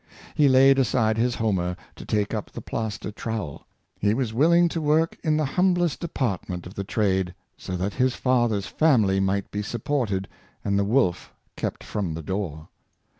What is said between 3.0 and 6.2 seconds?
trowel. He was willing to work in the humblest